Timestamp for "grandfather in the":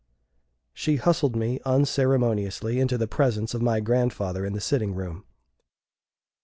3.81-4.59